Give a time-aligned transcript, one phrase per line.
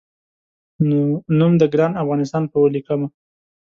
[1.39, 3.07] نوم د ګران افغانستان په ولیکمه